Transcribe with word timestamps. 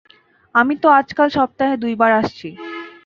আমি 0.55 0.73
তো 0.77 0.87
আজকাল 0.91 1.27
সপ্তাহে 1.29 1.75
দুইবার 1.77 2.11
আসছি। 2.11 2.47